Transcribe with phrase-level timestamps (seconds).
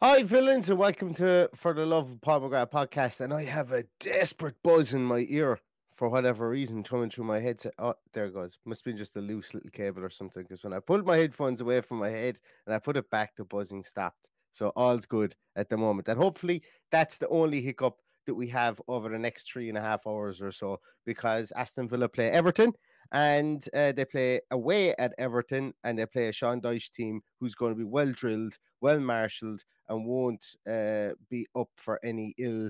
[0.00, 3.20] Hi, villains, and welcome to For the Love of McGrath podcast.
[3.20, 5.58] And I have a desperate buzz in my ear
[5.92, 7.74] for whatever reason coming through my headset.
[7.80, 8.58] Oh, there it goes.
[8.64, 10.44] Must be just a loose little cable or something.
[10.44, 13.34] Because when I pulled my headphones away from my head and I put it back,
[13.34, 14.28] the buzzing stopped.
[14.52, 16.06] So all's good at the moment.
[16.06, 17.96] And hopefully that's the only hiccup
[18.28, 21.88] that we have over the next three and a half hours or so because Aston
[21.88, 22.72] Villa play Everton
[23.12, 27.54] and uh, they play away at Everton and they play a Sean Dyche team who's
[27.54, 32.68] going to be well drilled, well marshaled, and won't uh, be up for any ill,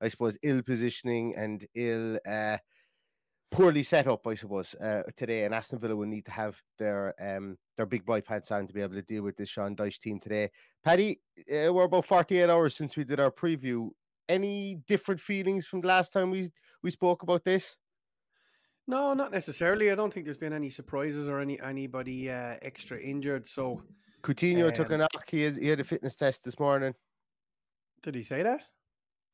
[0.00, 2.56] I suppose, ill positioning and ill, uh,
[3.52, 5.44] poorly set up, I suppose, uh, today.
[5.44, 8.74] And Aston Villa will need to have their um, their big boy pants on to
[8.74, 10.50] be able to deal with this Sean Dyche team today.
[10.84, 13.90] Paddy, uh, we're about 48 hours since we did our preview.
[14.28, 16.50] Any different feelings from the last time we,
[16.82, 17.76] we spoke about this?
[18.88, 19.90] No, not necessarily.
[19.90, 23.46] I don't think there's been any surprises or any anybody uh, extra injured.
[23.46, 23.82] So
[24.22, 25.28] Coutinho took a Um, knock.
[25.28, 26.94] He, has, he had a fitness test this morning.
[28.02, 28.60] did he say that?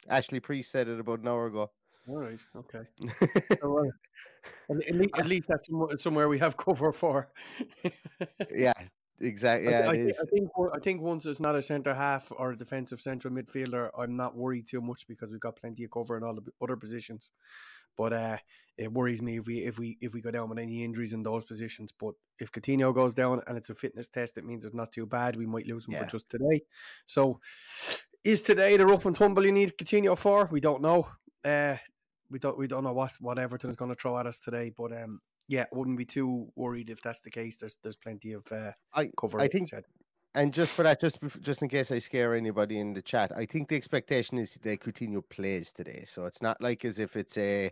[0.09, 1.71] Ashley Preece said it about an hour ago.
[2.09, 2.41] All right.
[2.57, 2.85] Okay.
[3.61, 5.69] So, uh, at, least, at least that's
[6.03, 7.31] somewhere- we have cover for.
[8.53, 8.73] yeah,
[9.21, 9.69] exactly.
[9.73, 12.53] I, Yeah, I, thi- I think I think once it's not a centre half or
[12.53, 16.17] a defensive central midfielder, I'm not worried too much because we've got plenty of cover
[16.17, 17.31] in all the other positions.
[17.97, 18.39] But uh,
[18.79, 21.23] it worries me if we if we if we go down with any injuries in
[21.23, 21.93] those positions.
[21.93, 25.07] But if Coutinho goes down and it's a fitness test, it means it's not too
[25.07, 25.37] bad.
[25.37, 26.01] We might lose him Yeah.
[26.01, 26.63] for just today.
[27.07, 27.41] So
[28.25, 30.49] is today the rough and tumble you need Coutinho for?
[30.51, 31.09] We don't know.
[31.45, 31.77] Uh,
[32.31, 34.73] we don't we don't know what what Everton is going to throw at us today.
[34.77, 37.57] But um, yeah, wouldn't be too worried if that's the case.
[37.57, 39.41] There's there's plenty of uh, I, cover.
[39.41, 39.85] I think said.
[40.35, 43.45] And just for that, just just in case I scare anybody in the chat, I
[43.45, 46.05] think the expectation is that Coutinho plays today.
[46.07, 47.71] So it's not like as if it's a,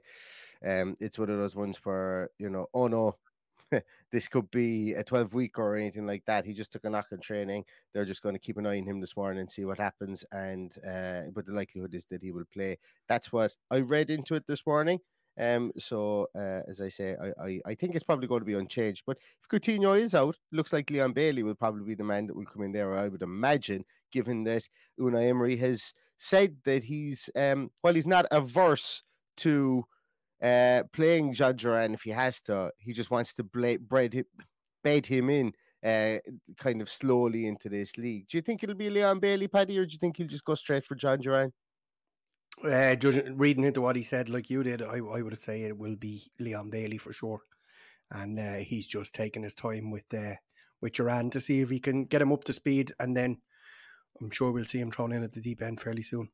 [0.66, 3.16] um, it's one of those ones where you know, oh no,
[4.12, 6.44] this could be a twelve week or anything like that.
[6.44, 7.64] He just took a knock on training.
[7.94, 10.22] They're just going to keep an eye on him this morning and see what happens.
[10.32, 12.78] And uh, but the likelihood is that he will play.
[13.08, 15.00] That's what I read into it this morning.
[15.40, 18.54] Um, so uh, as I say, I, I I think it's probably going to be
[18.54, 19.04] unchanged.
[19.06, 22.36] But if Coutinho is out, looks like Leon Bailey will probably be the man that
[22.36, 22.96] will come in there.
[22.98, 24.68] I would imagine, given that
[25.00, 29.02] Unai Emery has said that he's um, while he's not averse
[29.38, 29.84] to
[30.42, 34.24] uh, playing Jhon Duran if he has to, he just wants to bla- bread him,
[34.84, 35.52] bed him in
[35.84, 36.18] uh,
[36.58, 38.28] kind of slowly into this league.
[38.28, 40.54] Do you think it'll be Leon Bailey, Paddy, or do you think he'll just go
[40.54, 41.52] straight for Jhon Duran?
[42.62, 45.78] Uh, judging, reading into what he said, like you did, I, I would say it
[45.78, 47.40] will be Leon Bailey for sure,
[48.10, 50.34] and uh, he's just taking his time with uh,
[50.82, 53.38] with Duran to see if he can get him up to speed, and then
[54.20, 56.28] I'm sure we'll see him thrown in at the deep end fairly soon.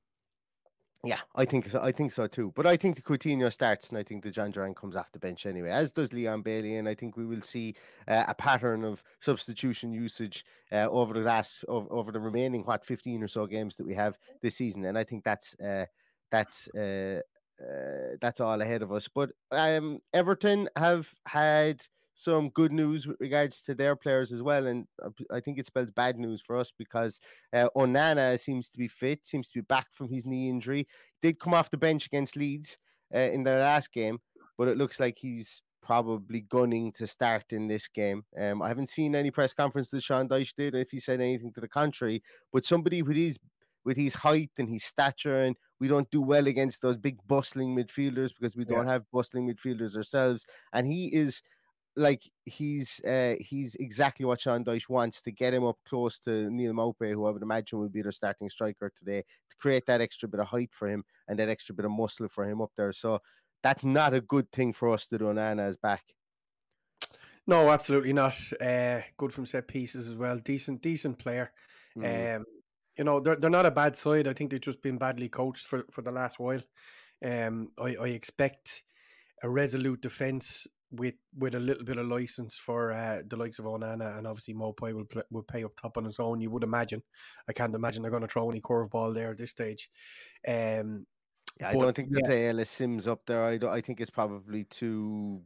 [1.04, 1.80] Yeah, I think so.
[1.80, 2.52] I think so too.
[2.56, 5.20] But I think the Coutinho starts, and I think the Jhon Duran comes off the
[5.20, 6.76] bench anyway, as does Leon Bailey.
[6.76, 7.76] And I think we will see
[8.08, 12.84] uh, a pattern of substitution usage uh, over the last over, over the remaining what
[12.84, 14.84] fifteen or so games that we have this season.
[14.86, 15.86] And I think that's uh,
[16.30, 17.20] that's uh,
[17.60, 19.08] uh, that's all ahead of us.
[19.12, 21.82] But um, Everton have had
[22.14, 24.66] some good news with regards to their players as well.
[24.66, 27.20] And uh, I think it spells bad news for us because
[27.54, 30.88] uh, Onana seems to be fit, seems to be back from his knee injury.
[31.22, 32.78] Did come off the bench against Leeds
[33.14, 34.18] uh, in their last game,
[34.56, 38.24] but it looks like he's probably gunning to start in this game.
[38.40, 41.52] Um, I haven't seen any press conference that Sean Dyche did, if he said anything
[41.52, 42.22] to the contrary.
[42.52, 43.38] But somebody with his
[43.86, 47.74] with his height and his stature, and we don't do well against those big bustling
[47.74, 50.44] midfielders because we don't have bustling midfielders ourselves.
[50.72, 51.40] And he is
[51.94, 56.50] like he's uh, he's exactly what Sean Dyche wants to get him up close to
[56.50, 60.00] Neal Maupay, who I would imagine would be their starting striker today, to create that
[60.00, 62.72] extra bit of height for him and that extra bit of muscle for him up
[62.76, 62.92] there.
[62.92, 63.20] So
[63.62, 65.32] that's not a good thing for us to do.
[65.32, 66.02] Nana is back.
[67.46, 68.36] No, absolutely not.
[68.60, 70.38] Uh, good from set pieces as well.
[70.38, 71.52] Decent, decent player.
[71.96, 72.36] Mm.
[72.36, 72.44] Um,
[72.98, 74.26] you know, they're they're not a bad side.
[74.26, 76.62] I think they've just been badly coached for, for the last while.
[77.24, 78.82] Um, I, I expect
[79.42, 83.64] a resolute defence with with a little bit of license for uh, the likes of
[83.64, 86.40] Onana and obviously Maupay will play, will pay up top on his own.
[86.40, 87.02] You would imagine.
[87.48, 89.90] I can't imagine they're going to throw any curveball there at this stage.
[90.46, 91.06] Um,
[91.60, 92.26] yeah, I but, don't think they yeah.
[92.26, 93.42] play Ellis Sims up there.
[93.42, 95.42] I, I think it's probably too.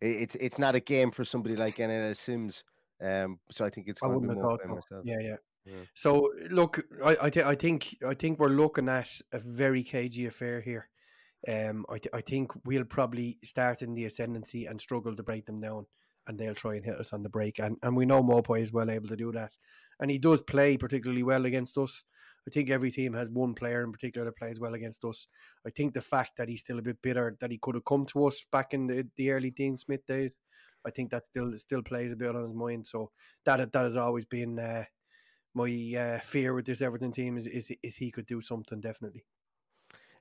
[0.00, 2.64] It's it's not a game for somebody like Ellis Sims.
[3.02, 5.02] Um, so I think it's going to be more myself.
[5.04, 5.36] Yeah, yeah.
[5.94, 10.26] So look, I I, th- I think I think we're looking at a very cagey
[10.26, 10.88] affair here.
[11.48, 15.46] Um, I, th- I think we'll probably start in the ascendancy and struggle to break
[15.46, 15.86] them down,
[16.26, 17.58] and they'll try and hit us on the break.
[17.58, 19.52] And and we know Maupay is well able to do that,
[20.00, 22.04] and he does play particularly well against us.
[22.46, 25.28] I think every team has one player in particular that plays well against us.
[25.66, 28.04] I think the fact that he's still a bit bitter that he could have come
[28.06, 30.34] to us back in the, the early Dean Smith days,
[30.84, 32.86] I think that still still plays a bit on his mind.
[32.86, 33.10] So
[33.44, 34.84] that that has always been uh,
[35.54, 39.24] my uh, fear with this Everton team is, is is he could do something definitely.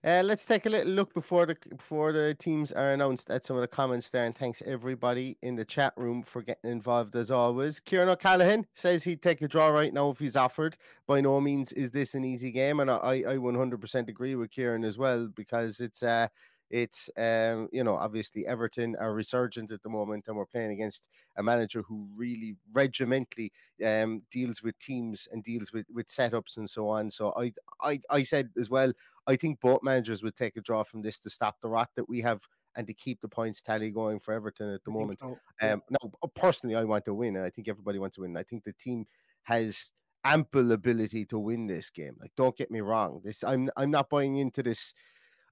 [0.04, 3.56] Uh, let's take a little look before the before the teams are announced at some
[3.56, 7.30] of the comments there, and thanks everybody in the chat room for getting involved as
[7.30, 7.80] always.
[7.80, 10.76] Kieran O'Callaghan says he'd take a draw right now if he's offered.
[11.06, 14.84] By no means is this an easy game, and I I 100% agree with Kieran
[14.84, 16.30] as well because it's uh
[16.72, 21.10] it's um, you know obviously Everton are resurgent at the moment, and we're playing against
[21.38, 23.52] a manager who really regimentally
[23.86, 27.10] um, deals with teams and deals with with setups and so on.
[27.10, 28.92] So I I I said as well,
[29.28, 32.10] I think both managers would take a draw from this to stop the rot that
[32.10, 32.42] we have
[32.76, 35.20] and to keep the points tally going for Everton at the moment.
[35.20, 35.38] So.
[35.62, 38.38] Um, now, personally, I want to win, and I think everybody wants to win.
[38.38, 39.06] I think the team
[39.44, 39.92] has
[40.24, 42.16] ample ability to win this game.
[42.20, 43.22] Like, don't get me wrong.
[43.24, 44.94] This I'm I'm not buying into this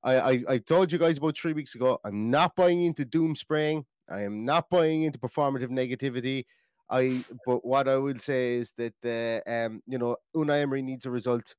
[0.04, 2.00] I, I, I told you guys about three weeks ago.
[2.04, 3.86] I'm not buying into doom spraying.
[4.10, 6.46] I am not buying into performative negativity.
[6.90, 11.06] I but what I will say is that uh, um you know Unai Emery needs
[11.06, 11.56] a result.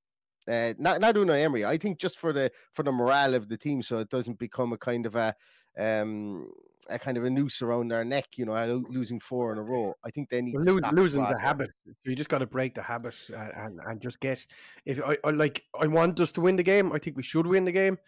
[0.48, 1.64] Uh, not not Unai Emery.
[1.64, 4.72] I think just for the for the morale of the team, so it doesn't become
[4.72, 5.34] a kind of a
[5.78, 6.48] um
[6.88, 8.26] a kind of a noose around their neck.
[8.36, 9.94] You know, losing four in a row.
[10.04, 11.70] I think they need well, lo- losing the habit.
[11.86, 14.44] So you just got to break the habit and, and, and just get.
[14.84, 16.90] If I, I like, I want us to win the game.
[16.92, 17.98] I think we should win the game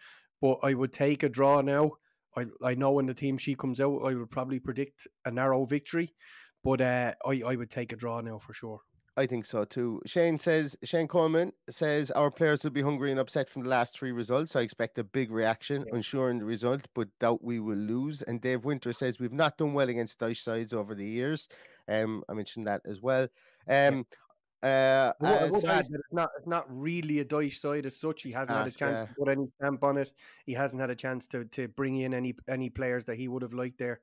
[0.43, 1.93] but I would take a draw now.
[2.35, 5.63] I, I know when the team sheet comes out, I will probably predict a narrow
[5.63, 6.13] victory,
[6.65, 8.81] but uh, I, I would take a draw now for sure.
[9.15, 10.01] I think so too.
[10.05, 13.97] Shane says Shane Coleman says our players will be hungry and upset from the last
[13.97, 14.57] three results.
[14.57, 15.95] I expect a big reaction, yeah.
[15.95, 18.21] unsure in the result, but doubt we will lose.
[18.23, 21.47] And Dave Winter says we've not done well against Dyche sides over the years.
[21.87, 23.23] Um, I mentioned that as well.
[23.23, 23.29] Um,
[23.69, 24.01] yeah.
[24.63, 25.61] Uh, uh, it's
[26.13, 28.21] not it's not really a Dyche side as such.
[28.21, 29.05] He hasn't not, had a chance yeah.
[29.05, 30.11] to put any stamp on it.
[30.45, 33.41] He hasn't had a chance to to bring in any any players that he would
[33.41, 33.99] have liked there.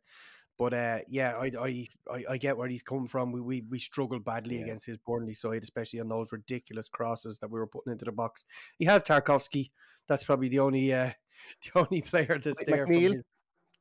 [0.59, 3.33] But uh, yeah, I, I I get where he's come from.
[3.33, 4.65] We we, we struggled badly yeah.
[4.65, 8.13] against his Burnley side, especially on those ridiculous crosses that we were putting into the
[8.13, 8.45] box.
[8.79, 9.71] He has Tarkowski.
[10.09, 11.13] That's probably the only uh,
[11.75, 12.87] the only player that's like there.
[12.87, 13.23] McNeil.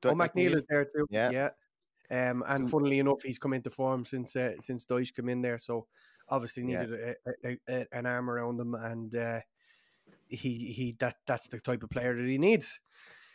[0.05, 1.07] Oh, McNeil, McNeil is there too.
[1.09, 1.31] Yeah.
[1.31, 1.49] yeah.
[2.11, 5.59] Um, and funnily enough, he's come into form since uh, since Dyche came in there.
[5.59, 5.87] So
[6.29, 7.31] obviously needed yeah.
[7.45, 9.39] a, a, a, an arm around him, and uh,
[10.27, 12.79] he he that that's the type of player that he needs.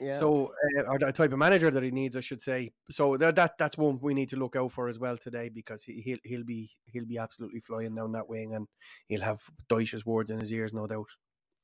[0.01, 0.13] Yeah.
[0.13, 2.73] So, uh, or the type of manager that he needs, I should say.
[2.91, 5.85] So that, that that's one we need to look out for as well today because
[5.85, 8.67] he, he'll he'll be he'll be absolutely flying down that wing, and
[9.07, 11.09] he'll have Dyche's words in his ears, no doubt.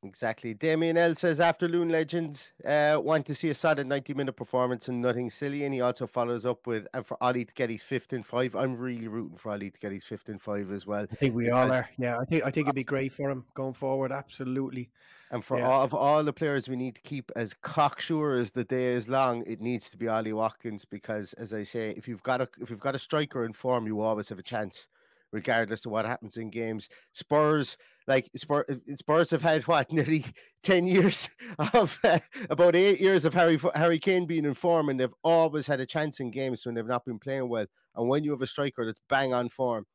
[0.03, 0.55] Exactly.
[0.55, 4.89] Damien L says after Loon Legends, uh, want to see a solid 90 minute performance
[4.89, 5.65] and nothing silly.
[5.65, 8.57] And he also follows up with, and for Ollie to get his fifth and five.
[8.57, 11.07] I'm really rooting for Ollie to get his fifth and five as well.
[11.13, 11.87] I think we all are.
[11.99, 14.11] Yeah, I think I think it'd be great for him going forward.
[14.11, 14.91] Absolutely.
[15.33, 15.69] And for Yeah.
[15.69, 19.07] all of all the players we need to keep as cocksure as the day is
[19.07, 22.49] long, it needs to be Ollie Watkins because, as I say, if you've got a
[22.59, 24.89] if you've got a striker in form, you always have a chance,
[25.31, 26.89] regardless of what happens in games.
[27.13, 27.77] Spurs,
[28.11, 28.65] like Spurs,
[28.97, 30.25] Spurs have had what nearly
[30.65, 31.31] ten years
[31.73, 32.19] of uh,
[32.51, 35.87] about eight years of Harry Harry Kane being in form, and they've always had a
[35.87, 37.67] chance in games when they've not been playing well.
[37.95, 39.87] And when you have a striker that's bang on form,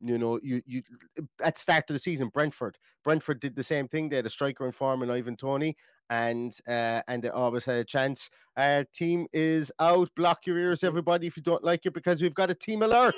[0.00, 0.82] you know, you you
[1.42, 4.08] at start of the season, Brentford, Brentford did the same thing.
[4.08, 5.76] They had a striker in form in Ivan Toney,
[6.08, 8.30] and uh, and they always had a chance.
[8.56, 10.10] Our team is out.
[10.14, 13.16] Block your ears, everybody, if you don't like it, because we've got a team alert.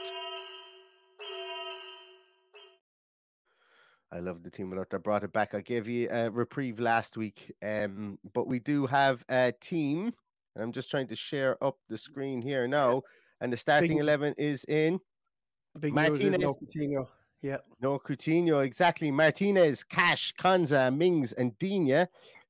[4.17, 4.95] I love the team alert.
[4.95, 5.55] I brought it back.
[5.55, 10.11] I gave you a reprieve last week, um, but we do have a team,
[10.55, 13.03] and I'm just trying to share up the screen here now.
[13.43, 14.99] And the starting Big- eleven is in.
[15.79, 16.43] Big is no Martinez.
[16.43, 17.07] Coutinho.
[17.43, 17.59] Yeah.
[17.83, 19.11] No Coutinho, exactly.
[19.11, 22.07] Martinez, Cash, Konsa, Mings, and Digne.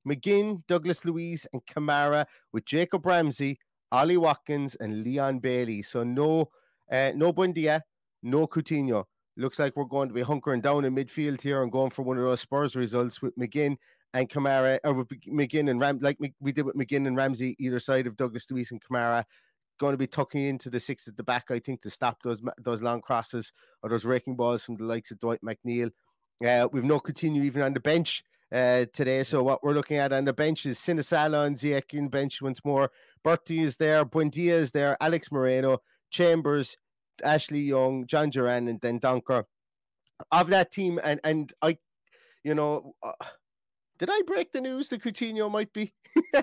[0.08, 3.58] McGinn, Douglas Luiz, and Kamara with Jacob Ramsey,
[3.90, 5.82] Ollie Watkins, and Leon Bailey.
[5.82, 6.48] So no,
[6.92, 7.80] uh, no Buendia,
[8.22, 9.02] no Coutinho.
[9.36, 12.16] Looks like we're going to be hunkering down in midfield here and going for one
[12.16, 13.76] of those Spurs results with McGinn
[14.14, 17.78] and Kamara, or with McGinn and Ram, like we did with McGinn and Ramsey, either
[17.78, 19.24] side of Douglas Luiz and Kamara.
[19.78, 22.40] Going to be tucking into the six at the back, I think, to stop those
[22.58, 23.52] those long crosses
[23.82, 25.90] or those raking balls from the likes of Dwight McNeil.
[26.46, 29.22] Uh, we've no Coutinho even on the bench uh, today.
[29.22, 32.64] So what we're looking at on the bench is Sinisalo and Zych in bench once
[32.64, 32.90] more.
[33.22, 35.78] Bertie is there, Buendia is there, Alex Moreno,
[36.10, 36.76] Chambers,
[37.22, 39.44] Ashley Young, Jhon Duran, and Dendoncker.
[40.32, 41.76] Of that team, and and I,
[42.42, 43.12] you know, uh,
[43.98, 45.92] did I break the news that Coutinho might be?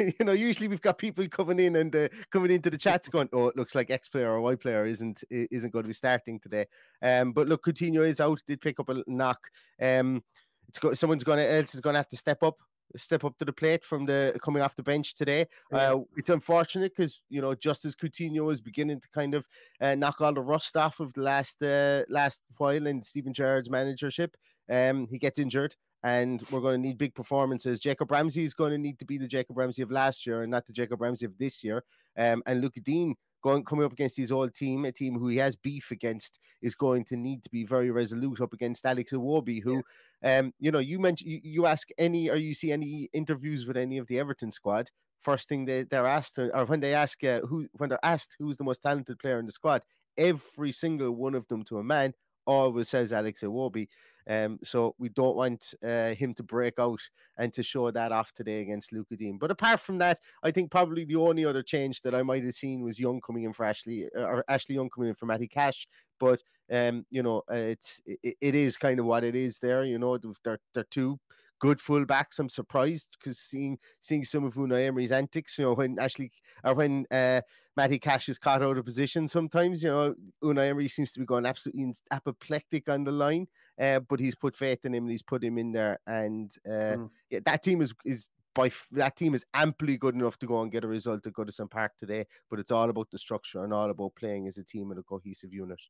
[0.00, 3.28] you know, usually we've got people coming in and uh, coming into the chats going,
[3.32, 6.40] "Oh, it looks like X player or Y player isn't isn't going to be starting
[6.40, 6.66] today."
[7.02, 8.40] Um, but look, Coutinho is out.
[8.46, 9.38] Did pick up a knock.
[9.80, 10.22] Um,
[10.68, 12.56] it's go- someone's going to else is going to have to step up,
[12.96, 15.46] step up to the plate from the coming off the bench today.
[15.72, 19.46] Uh, it's unfortunate because you know just as Coutinho is beginning to kind of
[19.80, 23.70] uh, knock all the rust off of the last uh, last while in Steven Gerrard's
[23.70, 24.36] managership,
[24.70, 25.74] um, he gets injured.
[26.04, 27.78] And we're going to need big performances.
[27.78, 30.50] Jacob Ramsey is going to need to be the Jacob Ramsey of last year and
[30.50, 31.84] not the Jacob Ramsey of this year.
[32.18, 35.36] Um, and Lucas Digne going coming up against his old team, a team who he
[35.36, 39.62] has beef against, is going to need to be very resolute up against Alex Iwobi,
[39.62, 39.82] who,
[40.24, 43.76] um, you know, you mentioned you, you ask any or you see any interviews with
[43.76, 44.90] any of the Everton squad.
[45.22, 48.56] First thing they, they're asked, or when they ask uh, who, when they're asked who's
[48.56, 49.82] the most talented player in the squad,
[50.16, 52.14] every single one of them to a man
[52.46, 53.88] always says Alex Iwobi.
[54.28, 57.00] Um, so we don't want uh, him to break out
[57.38, 59.38] and to show that off today against Lucas Digne.
[59.38, 62.54] But apart from that, I think probably the only other change that I might have
[62.54, 65.86] seen was Young coming in for Ashley, or Ashley Young coming in for Matty Cash.
[66.18, 69.84] But um, you know, uh, it's it, it is kind of what it is there.
[69.84, 71.18] You know, they're they're two
[71.62, 72.40] good fullbacks.
[72.40, 76.30] I'm surprised because seeing seeing some of Unai Emery's antics, you know, when Ashley
[76.64, 77.40] or when uh,
[77.76, 81.24] Matty Cash is caught out of position, sometimes you know Unai Emery seems to be
[81.26, 83.46] going absolutely apoplectic on the line.
[83.80, 86.96] Uh, but he's put faith in him and he's put him in there, and uh,
[86.96, 87.10] Mm.
[87.30, 90.60] yeah, that team is is by f- that team is amply good enough to go
[90.60, 92.26] and get a result at Goodison Park today.
[92.50, 95.02] But it's all about the structure and all about playing as a team and a
[95.02, 95.80] cohesive unit.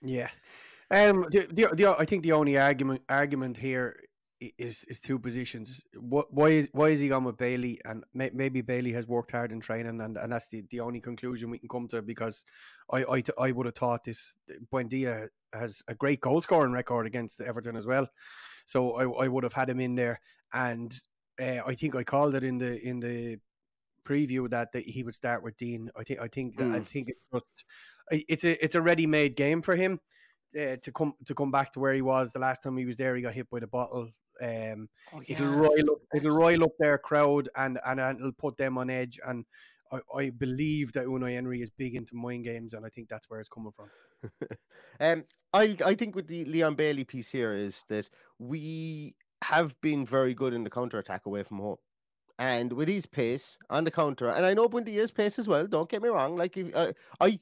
[0.00, 0.30] Yeah.
[0.90, 1.26] Um.
[1.30, 3.96] The, the, the, I think the only argument argument here
[4.40, 5.82] is is two positions.
[5.98, 7.80] What why is why is he gone with Bailey?
[7.84, 11.00] And may, maybe Bailey has worked hard in training, and, and that's the, the only
[11.00, 12.02] conclusion we can come to.
[12.02, 12.44] Because
[12.90, 14.34] I I, I would have thought this
[14.72, 18.08] Buendia has a great goal scoring record against Everton as well,
[18.66, 20.20] so I I would have had him in there.
[20.52, 20.94] And
[21.40, 23.38] uh, I think I called it in the in the
[24.04, 25.90] preview that, that he would start with Digne.
[25.96, 26.88] I think I think that I Mm.
[26.88, 27.64] think it's just
[28.10, 29.98] it's a it's a ready made game for him
[30.54, 32.96] uh, to come to come back to where he was the last time he was
[32.96, 33.16] there.
[33.16, 34.10] He got hit by the bottle.
[34.42, 34.88] Um,
[35.26, 38.90] it'll roil up, it'll roil up their crowd and and and it'll put them on
[38.90, 39.18] edge.
[39.26, 39.44] And
[39.92, 43.28] I, I believe that Unai Emery is big into mind games, and I think that's
[43.30, 43.90] where it's coming from.
[45.00, 50.04] um, I I think with the Leon Bailey piece here is that we have been
[50.04, 51.76] very good in the counter attack away from home.
[52.38, 55.66] And with his pace on the counter, and I know Buendia's pace as well.
[55.66, 56.36] Don't get me wrong.
[56.36, 57.40] Like if, uh, I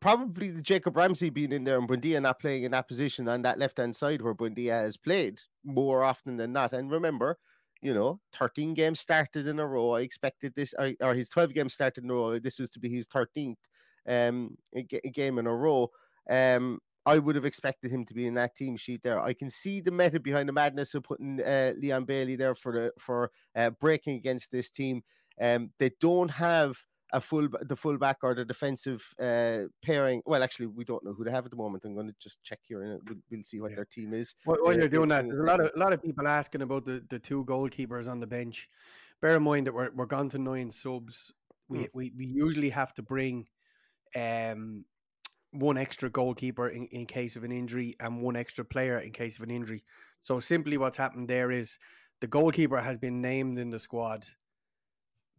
[0.00, 3.42] probably the Jacob Ramsey being in there and Buendia not playing in that position on
[3.42, 6.72] that left hand side where Buendia has played more often than not.
[6.72, 7.38] And remember,
[7.80, 9.92] you know, 13 games started in a row.
[9.92, 12.38] I expected this, or, his 12 games started in a row.
[12.38, 13.56] This was to be his 13th
[14.08, 14.56] um,
[15.12, 15.90] game in a row.
[16.30, 19.20] Um, I would have expected him to be in that team sheet there.
[19.20, 22.72] I can see the method behind the madness of putting uh, Leon Bailey there for
[22.72, 25.02] the for uh, breaking against this team.
[25.40, 26.76] Um, they don't have
[27.12, 30.22] a full the fullback or the defensive uh, pairing.
[30.24, 31.84] Well, actually, we don't know who they have at the moment.
[31.84, 33.76] I'm going to just check here and we'll, we'll see what Yeah.
[33.76, 34.34] their team is.
[34.44, 36.62] While, while Uh, you're doing that, there's a lot of a lot of people asking
[36.62, 38.68] about the, the two goalkeepers on the bench.
[39.20, 41.32] Bear in mind that we're we're gone to nine subs.
[41.68, 41.88] We Mm.
[41.94, 43.48] we, we usually have to bring
[44.16, 44.84] um
[45.50, 49.36] one extra goalkeeper in, in case of an injury and one extra player in case
[49.36, 49.84] of an injury.
[50.22, 51.78] So simply what's happened there is
[52.20, 54.24] the goalkeeper has been named in the squad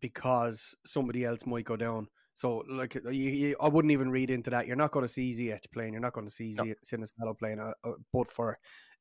[0.04, 2.10] because somebody else might go down.
[2.34, 4.68] So like you, you, I wouldn't even read into that.
[4.68, 5.94] You're not going to see Zych playing.
[5.94, 6.74] You're not going to see No.
[6.84, 8.60] Sinisalo playing, uh, uh, but for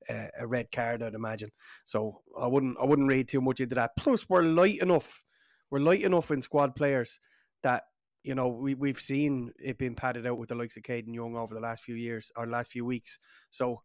[0.08, 1.50] uh, a red card, I'd imagine.
[1.84, 3.96] So I wouldn't I wouldn't read too much into that.
[3.98, 5.24] Plus, we're light enough.
[5.72, 7.18] We're light enough in squad players
[7.64, 7.82] that
[8.22, 11.34] you know we we've seen it being padded out with the likes of Kadan Young
[11.34, 13.18] over the last few years or last few weeks.
[13.50, 13.82] So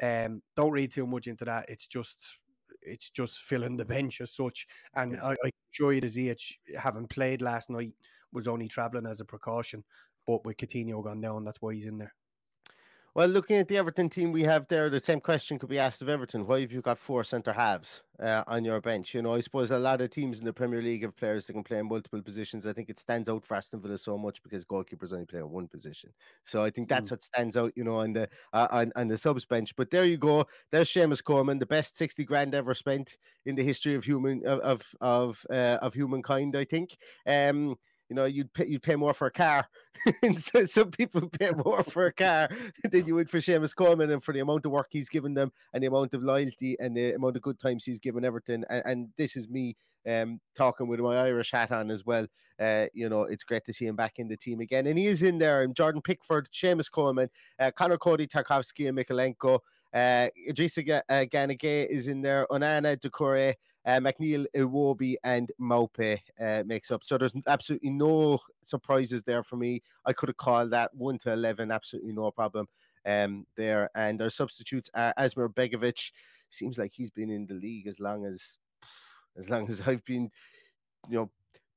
[0.00, 1.68] um, don't read too much into that.
[1.68, 2.36] It's just
[2.82, 4.66] it's just filling the bench as such.
[4.94, 7.92] And I, I assure you, the Zych having played last night
[8.32, 9.84] was only travelling as a precaution.
[10.26, 12.14] But with Coutinho gone down, that's why he's in there.
[13.14, 16.00] Well, looking at the Everton team we have there, the same question could be asked
[16.00, 16.46] of Everton.
[16.46, 19.14] Why have you got four centre halves uh, on your bench?
[19.14, 21.54] You know, I suppose a lot of teams in the Premier League have players that
[21.54, 22.68] can play in multiple positions.
[22.68, 25.50] I think it stands out for Aston Villa so much because goalkeepers only play in
[25.50, 26.10] one position.
[26.44, 29.18] So I think that's what stands out, you know, on the uh, on, on the
[29.18, 29.74] subs bench.
[29.74, 30.46] But there you go.
[30.70, 34.60] There's Seamus Coleman, the best sixty grand ever spent in the history of human of
[34.60, 36.54] of of, uh, of humankind.
[36.54, 36.96] I think.
[37.26, 37.76] Um,
[38.10, 39.66] you know, you'd pay, you'd pay more for a car.
[40.22, 42.50] and so some people pay more for a car
[42.90, 45.52] than you would for Seamus Coleman and for the amount of work he's given them
[45.72, 48.64] and the amount of loyalty and the amount of good times he's given Everton.
[48.68, 49.76] And, and this is me
[50.08, 52.26] um, talking with my Irish hat on as well.
[52.58, 54.86] Uh, you know, it's great to see him back in the team again.
[54.86, 55.62] And he is in there.
[55.62, 59.60] And Jordan Pickford, Seamus Coleman, uh, Conor Coady, Tarkowski, and Mykolenko.
[59.92, 62.46] Uh, Idrissa uh, Gana Gueye is in there.
[62.50, 63.54] Onana, Doucouré,
[63.86, 67.04] uh, McNeil, Iwobi, and Maupay uh, makes up.
[67.04, 69.82] So there's absolutely no surprises there for me.
[70.06, 72.66] I could have called that 1 to 11, absolutely no problem
[73.06, 73.90] um, there.
[73.94, 76.12] And our substitutes are Asmir Begovic.
[76.50, 78.58] Seems like he's been in the league as long as
[79.38, 80.30] as long as I've been,
[81.08, 81.30] you know,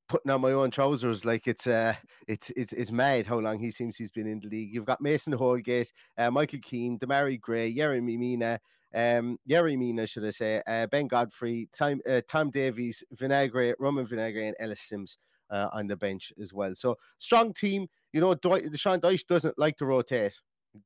[0.08, 1.24] putting on my own trousers.
[1.24, 1.94] Like it's uh
[2.26, 4.74] it's it's it's mad how long he seems he's been in the league.
[4.74, 8.60] You've got Mason Holgate, uh, Michael Keane, Demarai Gray, Jeremy Mina,
[8.94, 14.06] um, Yerry Mina, should I say, uh, Ben Godfrey, Tom, uh, Tom Davies, Vinagre, Roman
[14.06, 15.18] Vinagre, and Ellis Sims
[15.50, 16.74] uh, on the bench as well.
[16.74, 17.86] So strong team.
[18.12, 20.34] You know, Dwy- Sean Dyche doesn't like to rotate.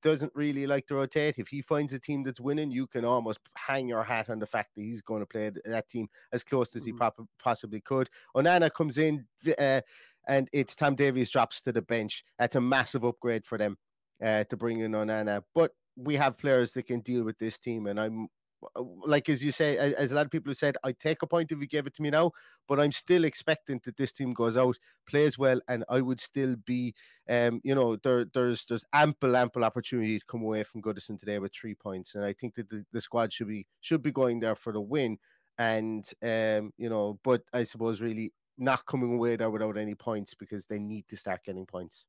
[0.03, 1.39] Doesn't really like to rotate.
[1.39, 4.47] If he finds a team that's winning, you can almost hang your hat on the
[4.47, 6.97] fact that he's going to play that team as close as he Mhm.
[6.99, 8.11] prob- possibly could.
[8.37, 9.27] Onana comes in,
[9.59, 9.81] uh,
[10.29, 12.23] and it's Tom Davies drops to the bench.
[12.39, 13.79] That's a massive upgrade for them
[14.23, 15.43] uh, to bring in Onana.
[15.55, 18.29] But we have players that can deal with this team, and I'm
[18.77, 21.27] uh, like as you say, as a lot of people have said, I take a
[21.27, 22.33] point if you give it to me now,
[22.67, 24.77] but I'm still expecting that this team goes out,
[25.09, 26.95] plays well, and I would still be,
[27.29, 31.39] um, you know, there, there's there's ample ample opportunity to come away from Goodison today
[31.39, 34.41] with three points, and I think that the, the squad should be should be going
[34.41, 35.19] there for the win,
[35.59, 40.35] and um, you know, but I suppose really not coming away there without any points
[40.35, 42.07] because they need to start getting points.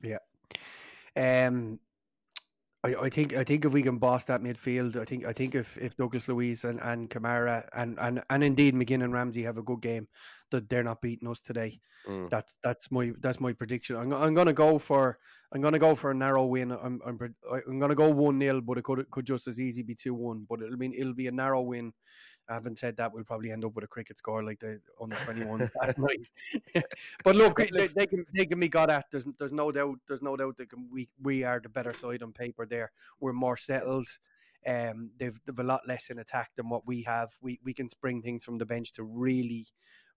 [0.00, 0.18] Yeah.
[1.16, 1.80] Um,
[2.84, 5.54] I, I think I think if we can boss that midfield, I think I think
[5.54, 9.56] if, if Douglas Luiz and, and Kamara and, and, and indeed McGinn and Ramsey have
[9.56, 10.08] a good game,
[10.50, 11.80] that they're not beating us today.
[12.08, 12.28] Mm.
[12.28, 13.96] That's that's my that's my prediction.
[13.96, 15.18] I'm, I'm gonna go for
[15.52, 16.72] I'm gonna go for a narrow win.
[16.72, 17.34] I'm I'm,
[17.68, 20.46] I'm gonna go one 0 but it could could just as easy be two one.
[20.48, 21.92] But it'll be it'll be a narrow win.
[22.48, 25.16] I haven't said that we'll probably end up with a cricket score like the under
[25.16, 26.30] twenty one last night.
[27.24, 29.06] but look, they, they can they can be got at.
[29.10, 32.22] There's there's no doubt there's no doubt that can, we we are the better side
[32.22, 32.66] on paper.
[32.66, 34.06] There, we're more settled.
[34.66, 37.30] Um, they've they've a lot less in attack than what we have.
[37.40, 39.66] We we can spring things from the bench to really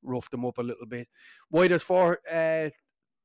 [0.01, 1.07] rough them up a little bit.
[1.49, 2.69] Why does four uh,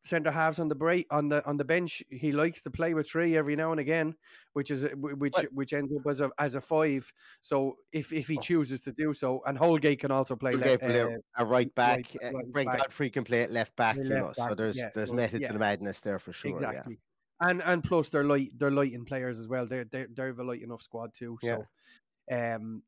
[0.03, 2.03] centre halves on the break on the on the bench?
[2.11, 4.15] He likes to play with three every now and again,
[4.55, 7.13] which is which Well- which ends up as a as a five.
[7.41, 8.41] So if if he Oh.
[8.41, 10.53] chooses to do so, and Holgate can also play.
[10.55, 12.07] Okay, le- play uh, a right back.
[12.23, 12.79] right- uh, right Brent back.
[12.79, 13.97] Godfrey can play at left back.
[13.97, 15.49] Play You know, left so there's yeah, there's so, method yeah.
[15.49, 16.51] to the madness there for sure.
[16.61, 16.69] yeah.
[16.69, 16.99] exactly.
[17.43, 19.67] And and plus they're light they're light in players as well.
[19.67, 21.39] They're they're they're a light enough squad too.
[21.41, 21.65] So
[22.31, 22.83] um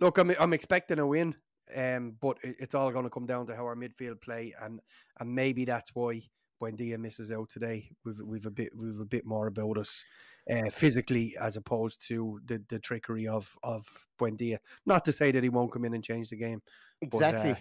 [0.00, 1.34] look I'm I'm expecting a win.
[1.76, 4.80] Um but it's all gonna come down to how our midfield play and
[5.18, 6.22] and maybe that's why
[6.60, 7.90] Buendia misses out today.
[8.04, 10.04] We've we've a bit we've a bit more about us
[10.50, 13.86] uh, physically as opposed to the, the trickery of of
[14.20, 14.58] Buendia.
[14.86, 16.60] Not to say that he won't come in and change the game.
[17.00, 17.56] but, uh, Exactly.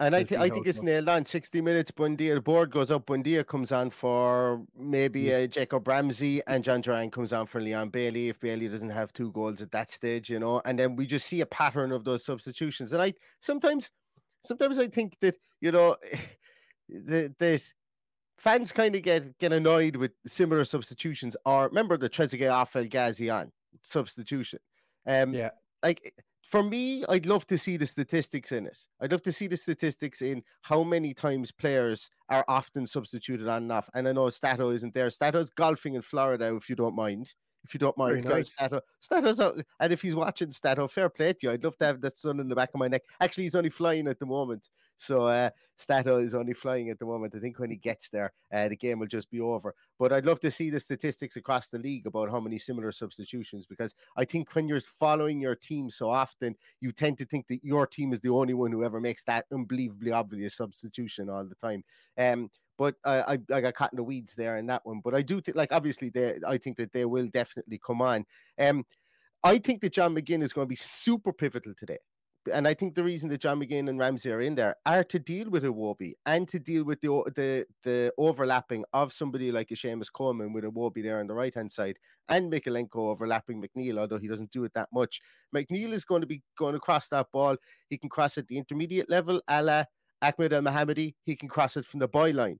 [0.00, 0.84] and I, th- I think it's goes.
[0.84, 1.24] nailed on.
[1.24, 3.06] 60 minutes, Buendia, the board goes up.
[3.06, 5.44] Buendia comes on for maybe Mm.
[5.44, 9.12] uh, Jacob Ramsey, and Jhon Duran comes on for Leon Bailey if Bailey doesn't have
[9.12, 10.60] two goals at that stage, you know.
[10.64, 12.92] And then we just see a pattern of those substitutions.
[12.92, 13.90] And I sometimes,
[14.42, 15.96] sometimes I think that, you know,
[16.88, 17.72] that, that
[18.38, 21.36] fans kind of get, get annoyed with similar substitutions.
[21.44, 24.58] Or remember the Trezeguet off El Ghazi on substitution.
[25.06, 25.50] Um, Yeah.
[25.82, 28.78] like for me, I'd love to see the statistics in it.
[29.00, 33.62] I'd love to see the statistics in how many times players are often substituted on
[33.62, 33.88] and off.
[33.94, 35.08] And I know Stato isn't there.
[35.10, 37.34] Stato's golfing in Florida, if you don't mind.
[37.64, 38.52] If you don't mind, nice.
[38.52, 38.82] Stato.
[39.00, 41.50] Stato's out, and if he's watching Stato, fair play to you.
[41.50, 43.02] I'd love to have that sun in the back of my neck.
[43.20, 47.06] Actually, he's only flying at the moment, so uh, Stato is only flying at the
[47.06, 47.34] moment.
[47.34, 49.74] I think when he gets there, uh, the game will just be over.
[49.98, 53.64] But I'd love to see the statistics across the league about how many similar substitutions,
[53.64, 57.64] because I think when you're following your team so often, you tend to think that
[57.64, 61.54] your team is the only one who ever makes that unbelievably obvious substitution all the
[61.54, 61.82] time.
[62.18, 65.00] Um, but I, I I got caught in the weeds there in that one.
[65.02, 68.24] But I do think, like, obviously, they I think that they will definitely come on.
[68.58, 68.84] Um,
[69.42, 71.98] I think that John McGinn is going to be super pivotal today.
[72.52, 75.18] And I think the reason that John McGinn and Ramsey are in there are to
[75.18, 79.74] deal with Iwobi and to deal with the the the overlapping of somebody like a
[79.74, 84.18] Seamus Coleman with Iwobi there on the right hand side and Mykolenko overlapping McNeil, although
[84.18, 85.22] he doesn't do it that much.
[85.56, 87.56] McNeil is going to be going to cross that ball.
[87.88, 89.84] He can cross at the intermediate level, a la
[90.24, 91.14] Ahmed Elmohamady.
[91.24, 92.56] He can cross it from the byline.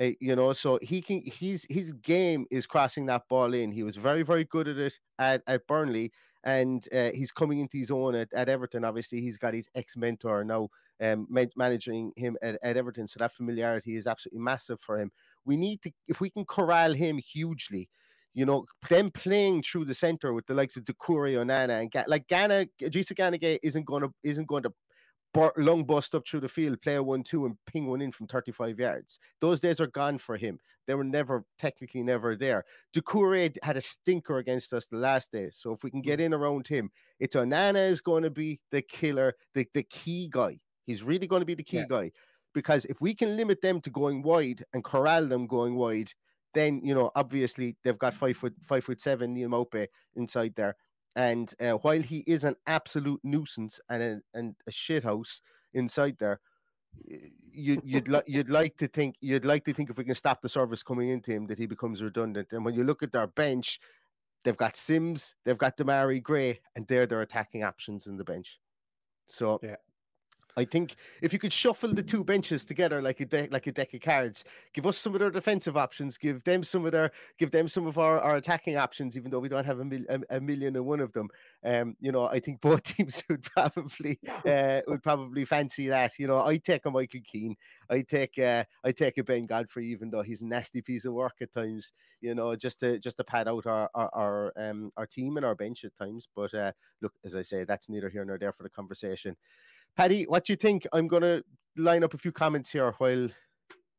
[0.00, 1.22] Uh, you know, so he can.
[1.24, 3.72] He's his game is crossing that ball in.
[3.72, 6.12] He was very, very good at it at, at Burnley,
[6.44, 8.84] and uh, he's coming into his own at, at Everton.
[8.84, 10.68] Obviously, he's got his ex mentor now
[11.00, 15.10] um, man- managing him at, at Everton, so that familiarity is absolutely massive for him.
[15.44, 17.88] We need to, if we can corral him hugely,
[18.34, 22.04] you know, them playing through the center with the likes of Doucouré, Onana, and Ga-
[22.06, 24.72] like Ghana, Jisa Gana Gueye isn't going to isn't going to
[25.56, 28.78] long bust up through the field, play a one-two, and ping one in from 35
[28.78, 29.18] yards.
[29.40, 30.58] Those days are gone for him.
[30.86, 32.64] They were never technically never there.
[32.94, 36.26] Doucouré had a stinker against us the last day, so if we can get hmm.
[36.26, 40.58] in around him, it's Onana is going to be the killer, the the key guy.
[40.86, 41.86] He's really going to be the key Yeah.
[41.88, 42.10] guy
[42.54, 46.10] because if we can limit them to going wide and corral them going wide,
[46.54, 48.20] then you know obviously they've got hmm.
[48.20, 49.86] five foot five foot seven Neal Maupay
[50.16, 50.74] inside there.
[51.18, 55.40] And uh, while he is an absolute nuisance and a, and a shithouse
[55.74, 56.40] inside there,
[57.52, 60.40] you, you'd like you'd like to think you'd like to think if we can stop
[60.40, 62.52] the service coming into him that he becomes redundant.
[62.52, 63.80] And when you look at their bench,
[64.44, 68.60] they've got Sims, they've got Demarai Gray, and they're their attacking options in the bench.
[69.28, 69.74] So Yeah.
[70.58, 73.72] I think if you could shuffle the two benches together like a deck like a
[73.72, 74.44] deck of cards,
[74.74, 77.86] give us some of their defensive options, give them some of their give them some
[77.86, 80.74] of our, our attacking options, even though we don't have a, mil, a, a million
[80.74, 81.28] and one of them.
[81.64, 86.18] Um, you know, I think both teams would probably uh, would probably fancy that.
[86.18, 87.54] You know, I take a Michael Keane,
[87.88, 91.12] I take uh, I take a Ben Godfrey, even though he's a nasty piece of
[91.12, 91.92] work at times.
[92.20, 95.46] You know, just to just to pad out our our our, um, our team and
[95.46, 96.26] our bench at times.
[96.34, 99.36] But uh, look, as I say, that's neither here nor there for the conversation.
[99.98, 100.86] Paddy, what do you think?
[100.92, 101.42] I'm going to
[101.76, 103.28] line up a few comments here while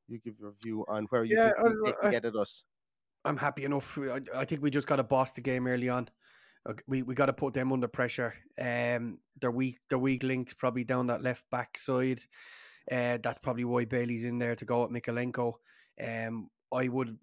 [0.07, 2.35] you give your view on where you Yeah, think I- they can I- get at
[2.37, 2.63] us.
[3.25, 3.97] I'm happy enough.
[3.97, 6.07] I, I think we just got to boss the game early on.
[6.87, 8.33] We we got to put them under pressure.
[8.57, 12.21] Um, their weak their weak links probably down that left back side.
[12.89, 15.53] Uh, that's probably why Bailey's in there to go at Mykolenko.
[16.01, 17.17] Um, I would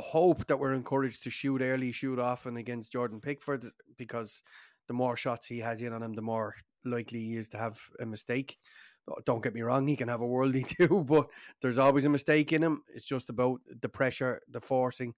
[0.00, 3.66] hope that we're encouraged to shoot early, shoot often against Jordan Pickford
[3.98, 4.42] because
[4.86, 6.54] the more shots he has in on him, the more
[6.88, 8.58] likely he is to have a mistake.
[9.10, 11.28] Uh, Don't get me wrong, he can have a worldie too, but
[11.60, 12.82] there's always a mistake in him.
[12.94, 15.14] It's just about the pressure, the forcing.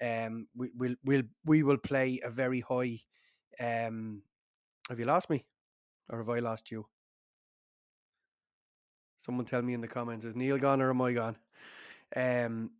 [0.00, 3.00] Um, we will we'll, we will play a very high.
[3.60, 4.22] Um,
[4.88, 5.44] have you lost me,
[6.08, 6.86] or have I lost you?
[9.18, 11.36] Someone tell me in the comments: Is Neil gone or am I gone?
[12.16, 12.70] Um,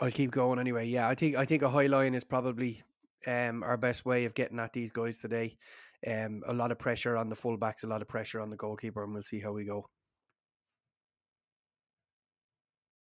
[0.00, 0.86] I'll keep going anyway.
[0.88, 2.82] Yeah, I think I think a high line is probably
[3.26, 5.58] um our best way of getting at these guys today.
[6.06, 9.04] Um, a lot of pressure on the fullbacks, a lot of pressure on the goalkeeper,
[9.04, 9.86] and we'll see how we go.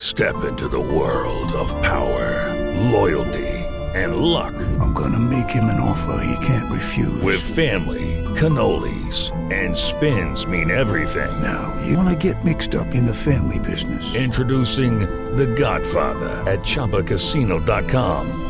[0.00, 2.54] Step into the world of power,
[2.90, 3.48] loyalty,
[3.94, 4.54] and luck.
[4.80, 7.22] I'm gonna make him an offer he can't refuse.
[7.22, 11.42] With family, cannolis, and spins mean everything.
[11.42, 14.14] Now, you wanna get mixed up in the family business.
[14.14, 15.00] Introducing
[15.36, 18.49] The Godfather at ChumbaCasino.com.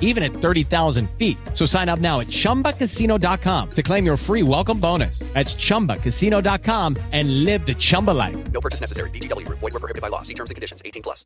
[0.00, 1.38] even at 30,000 feet.
[1.54, 5.20] So sign up now at ChumbaCasino.com to claim your free welcome bonus.
[5.34, 8.36] That's ChumbaCasino.com and live the Chumba life.
[8.50, 9.10] No purchase necessary.
[9.10, 9.60] VGW Group.
[9.60, 10.22] Void were prohibited by law.
[10.22, 10.82] See terms and conditions.
[10.84, 11.24] 18 plus.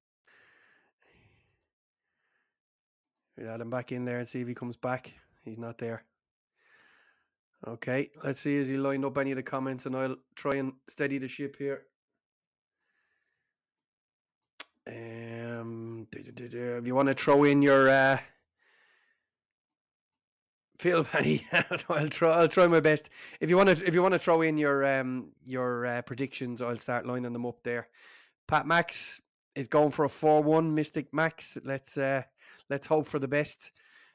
[3.41, 5.15] We add him back in there and see if he comes back.
[5.45, 6.05] He's not there.
[7.67, 10.73] Okay, let's see as he lined up any of the comments, and I'll try and
[10.89, 11.83] steady the ship here.
[14.87, 18.19] Um, if you want to throw in your uh,
[20.81, 22.31] Phil Penny, I'll try.
[22.31, 23.11] I'll try my best.
[23.39, 26.63] If you want to, if you want to throw in your um your uh, predictions,
[26.63, 27.89] I'll start lining them up there.
[28.49, 29.21] Pat Max
[29.55, 30.75] is going for a four-one.
[30.75, 31.59] Mystic Max.
[31.65, 32.23] Let's uh,
[32.71, 33.73] let's hope for the best.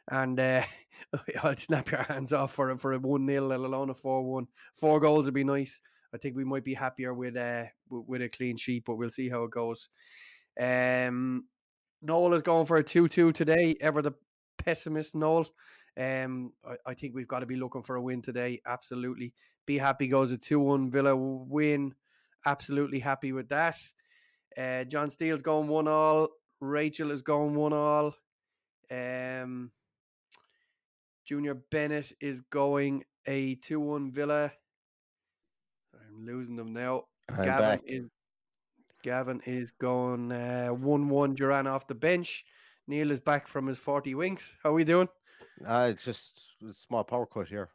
[0.09, 0.63] And uh,
[1.43, 4.23] I'll snap your hands off for a, for a one 0 let alone a four
[4.23, 4.47] one.
[4.73, 5.81] Four goals would be nice.
[6.15, 9.29] I think we might be happier with uh with a clean sheet, but we'll see
[9.29, 9.89] how it goes.
[10.59, 11.45] Um,
[12.01, 13.75] Noel is going for a two two today.
[13.79, 14.13] Ever the
[14.57, 15.47] pessimist, Noel.
[15.97, 18.61] Um, I, I think we've got to be looking for a win today.
[18.65, 19.33] Absolutely.
[19.65, 21.95] Be happy goes a two one Villa win.
[22.45, 23.77] Absolutely happy with that.
[24.57, 26.29] Uh, John Steele's going one all.
[26.59, 28.15] Rachel is going one all.
[28.91, 29.71] Um,
[31.25, 34.51] Junior Bennett is going a 2 1 Villa.
[35.93, 37.05] I'm losing them now.
[37.29, 37.81] I'm Gavin back.
[37.85, 38.05] is
[39.03, 42.45] Gavin is going uh, 1 1 Duran off the bench.
[42.87, 44.55] Neil is back from his 40 winks.
[44.61, 45.09] How are we doing?
[45.65, 47.69] Uh, it's just a small power cut here.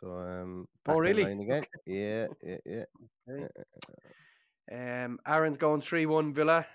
[0.00, 1.24] So um Oh, really?
[1.24, 1.64] again.
[1.86, 2.84] Yeah, yeah, yeah.
[3.28, 3.48] Okay.
[4.72, 6.66] Um, Aaron's going 3 1 Villa.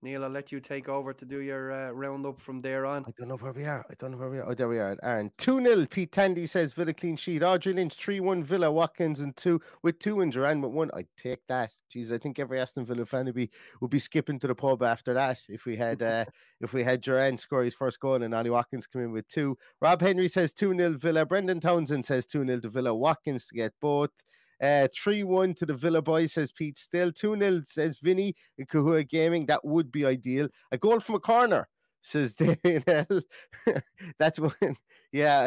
[0.00, 3.04] Neil, I'll let you take over to do your uh, roundup from there on.
[3.08, 3.84] I don't know where we are.
[3.90, 4.48] I don't know where we are.
[4.48, 4.96] Oh, there we are.
[5.02, 5.32] Aaron.
[5.38, 5.86] 2 0.
[5.90, 7.42] Pete Tandy says Villa clean sheet.
[7.42, 8.70] Audrey Lynch 3 1 Villa.
[8.70, 10.92] Watkins and 2 with 2 and Duran with 1.
[10.94, 11.72] I'd take that.
[11.92, 14.84] Jeez, I think every Aston Villa fan would be, would be skipping to the pub
[14.84, 16.24] after that if we had uh,
[16.60, 19.58] if we had Duran score his first goal and Ollie Watkins come in with 2.
[19.80, 21.26] Rob Henry says 2 0 Villa.
[21.26, 22.94] Brendan Townsend says 2 0 to Villa.
[22.94, 24.10] Watkins to get both.
[24.62, 26.78] Uh, 3 1 to the Villa boys, says Pete.
[26.78, 29.46] Still 2 0, says Vinny in Kahua Gaming.
[29.46, 30.48] That would be ideal.
[30.72, 31.68] A goal from a corner,
[32.02, 33.22] says Daniel.
[34.18, 34.76] That's one.
[35.10, 35.40] Yeah,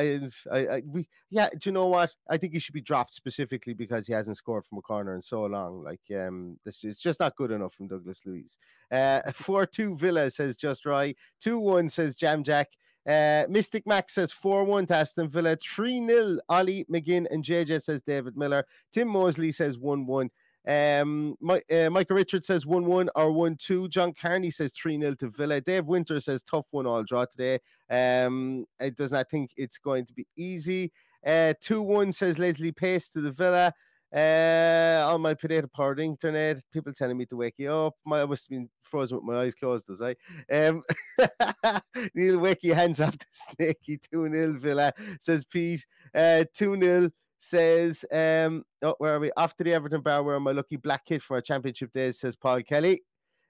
[0.51, 1.49] I, I, we, yeah.
[1.49, 2.15] Do you know what?
[2.27, 5.21] I think he should be dropped specifically because he hasn't scored from a corner in
[5.21, 5.83] so long.
[5.83, 8.57] Like, um, this is just not good enough from Douglas Luiz.
[8.91, 11.15] Uh, four two Villa says just right.
[11.39, 12.69] Two one says Jam Jack.
[13.07, 15.55] Uh, Mystic Max says 4 1 to Aston Villa.
[15.55, 18.65] 3 0 Ollie McGinn and JJ says David Miller.
[18.91, 20.29] Tim Mosley says 1 1.
[20.67, 23.87] Um, My, uh, Michael Richards says 1 1 or 1 2.
[23.89, 25.61] John Carney says 3 0 to Villa.
[25.61, 27.59] Dave Winter says tough one all draw today.
[27.89, 30.91] Um, it does not think it's going to be easy.
[31.25, 33.73] Uh, 2 1 says Leslie Pace to the Villa.
[34.13, 37.95] Uh, on my potato powered internet, people telling me to wake you up.
[38.05, 40.15] My, I must have been frozen with my eyes closed, as I.
[40.53, 40.81] Um,
[42.13, 45.85] Neil wake your hands off the snaky 2 0 Villa, says Pete.
[46.13, 49.31] Uh, 2 0 says, um, oh, where are we?
[49.37, 52.61] After the Everton bar, wearing my lucky black kit for our championship days, says Paul
[52.63, 53.01] Kelly.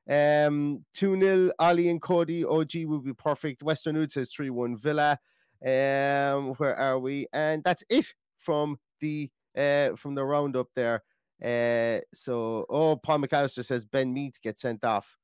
[0.08, 2.46] Um, 2 0 Ali and Coady.
[2.46, 3.64] OG will be perfect.
[3.64, 5.18] Western Wood says 3 1 Villa.
[5.64, 7.28] Um, where are we?
[7.34, 11.04] And that's it from the uh from the roundup there.
[11.44, 15.18] Uh, so oh, Paul McAllister says Ben Mead get sent off.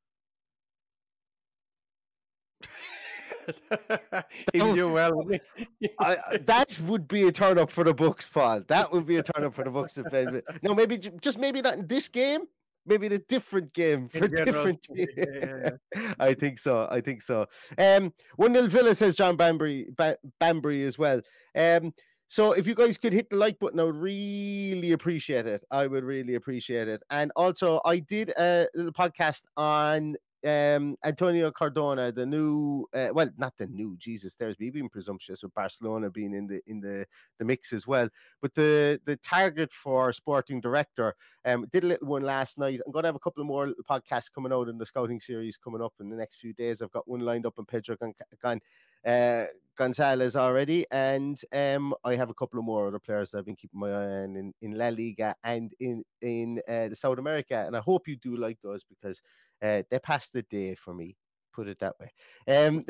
[4.54, 5.22] He's doing well.
[6.00, 8.64] I, that would be a turn up for the books, Paul.
[8.68, 9.98] That would be a turn up for the books.
[9.98, 12.42] If Ben, no, maybe just maybe not in this game.
[12.86, 14.88] Maybe in a different game for different.
[14.96, 16.14] Yeah, yeah.
[16.20, 16.88] I think so.
[16.90, 17.46] I think so.
[17.78, 21.22] Um, one nil Villa says John Bambury, ba- Bambury as well.
[21.54, 21.94] Um,
[22.28, 25.64] so if you guys could hit the like button, I would really appreciate it.
[25.72, 27.02] I would really appreciate it.
[27.10, 33.30] And also, I did a little podcast on um, Antonio Cordón, the new, uh, well,
[33.38, 37.06] not the new, Jesus, there's me being presumptuous with Barcelona being in the in the
[37.40, 38.10] the mix as well.
[38.42, 42.82] But the the target for sporting director, um, did a little one last night.
[42.86, 45.58] I'm going to have a couple of more podcasts coming out in the scouting series
[45.58, 46.82] coming up in the next few days.
[46.82, 47.96] I've got one lined up in Pedro
[48.42, 48.62] Gon
[49.06, 49.46] uh,
[49.78, 53.56] Gonzalez already, and um, I have a couple of more other players that I've been
[53.56, 57.64] keeping my eye on in, in La Liga and in in uh, the South America.
[57.66, 59.22] And I hope you do like those because
[59.62, 61.16] uh, they pass the day for me.
[61.54, 62.12] Put it that way.
[62.48, 62.84] Um,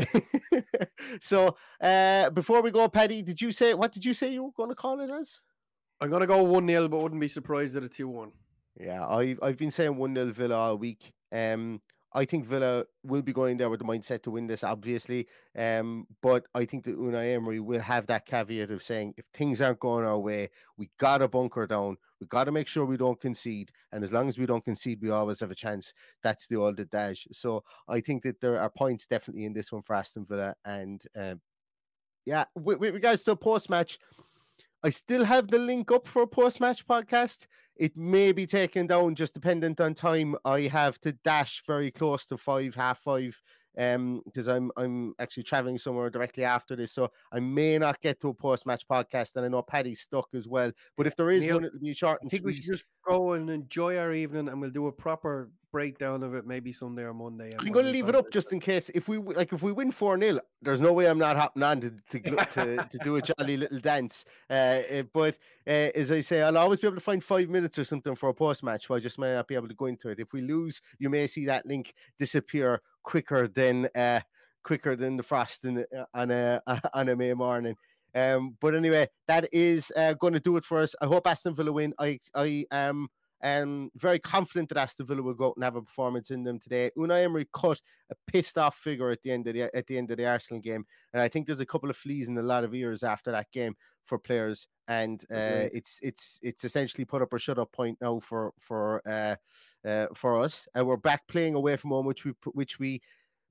[1.21, 4.51] so uh, before we go, Paddy, did you say what did you say you were
[4.55, 5.41] going to call it as?
[5.99, 8.31] I'm going to go 1 0, but wouldn't be surprised at a 2 1.
[8.79, 11.11] Yeah, I've, I've been saying 1 0 Villa all week.
[11.31, 11.81] Um,
[12.17, 15.27] I think Villa will be going there with the mindset to win this, obviously.
[15.56, 19.62] Um, but I think that Unai Emery will have that caveat of saying if things
[19.62, 21.95] aren't going our way, we got to bunker down.
[22.19, 23.71] We got to make sure we don't concede.
[23.91, 25.93] And as long as we don't concede, we always have a chance.
[26.23, 27.27] That's the old adage.
[27.32, 30.56] So I think that there are points definitely in this one for Aston Villa.
[30.65, 31.39] And um,
[32.25, 33.99] yeah, with, with regards to a post match,
[34.84, 37.45] I still have the link up for a post match podcast.
[37.79, 40.35] It may be taken down just dependent on time.
[40.45, 43.39] I have to dash very close to five, half five,
[43.77, 48.19] um, because I'm I'm actually traveling somewhere directly after this, so I may not get
[48.21, 49.35] to a post match podcast.
[49.35, 50.71] And I know Paddy's stuck as well.
[50.95, 52.83] But if there is Neil, one, it'll be short I and think we should just
[53.07, 57.03] go and enjoy our evening and we'll do a proper breakdown of it maybe Sunday
[57.03, 57.53] or Monday.
[57.59, 59.91] I'm going to leave it up just in case if we like if we win
[59.91, 63.21] four 0 there's no way I'm not hopping on to to to, to do a
[63.21, 64.25] jolly little dance.
[64.49, 67.77] Uh, uh, but uh, as I say, I'll always be able to find five minutes
[67.77, 68.87] or something for a post match.
[68.87, 70.19] So I just may not be able to go into it.
[70.19, 74.21] If we lose, you may see that link disappear quicker than uh,
[74.63, 76.61] quicker than the frost in uh, on a
[76.93, 77.75] on a May morning.
[78.15, 80.95] Um, but anyway, that is uh, going to do it for us.
[81.01, 81.93] I hope Aston Villa win.
[81.99, 83.07] I I am
[83.43, 86.59] um, very confident that Aston Villa will go out and have a performance in them
[86.59, 86.91] today.
[86.97, 90.09] Unai Emery cut a pissed off figure at the end of the at the end
[90.11, 92.63] of the Arsenal game, and I think there's a couple of fleas in a lot
[92.63, 95.71] of ears after that game for players, and uh, Agreed.
[95.73, 99.35] it's it's it's essentially put up or shut up point now for for uh,
[99.87, 100.67] uh, for us.
[100.73, 103.01] And we're back playing away from home, which we which we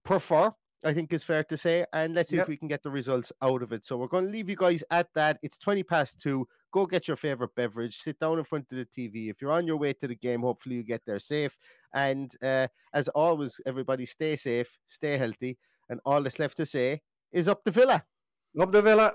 [0.04, 0.52] prefer.
[0.84, 2.44] I think is fair to say, and let's see Yep.
[2.44, 3.84] if we can get the results out of it.
[3.84, 5.38] So we're going to leave you guys at that.
[5.42, 6.46] It's twenty past two.
[6.72, 7.96] Go get your favorite beverage.
[7.96, 9.30] Sit down in front of the TV.
[9.30, 11.56] If you're on your way to the game, hopefully you get there safe.
[11.94, 15.58] And uh, as always, everybody stay safe, stay healthy,
[15.88, 17.00] and all that's left to say
[17.32, 18.04] is up the villa.
[18.60, 19.14] Up the Villa.